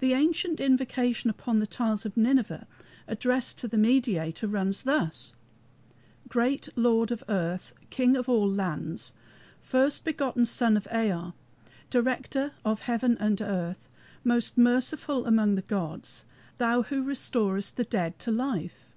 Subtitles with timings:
[0.00, 2.66] The ancient invocation upon the tiles of Nineveh
[3.06, 5.32] addressed to the Mediator runs thus:
[6.28, 7.72] "Great Lord of earth!
[7.88, 9.12] King of all lands,
[9.60, 11.34] First begotten Son of Ea,
[11.88, 13.88] Director of heaven and earth,
[14.24, 16.24] Most merciful among the gods,
[16.58, 18.88] Thou who restorest the dead to life."